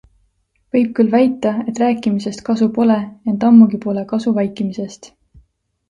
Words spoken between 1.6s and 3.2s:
et rääkimisest kasu pole,